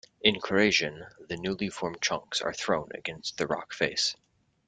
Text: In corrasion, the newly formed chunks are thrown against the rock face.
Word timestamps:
In 0.23 0.39
corrasion, 0.41 1.05
the 1.27 1.37
newly 1.37 1.69
formed 1.69 2.01
chunks 2.01 2.41
are 2.41 2.55
thrown 2.55 2.89
against 2.95 3.37
the 3.37 3.45
rock 3.45 3.71
face. 3.71 4.15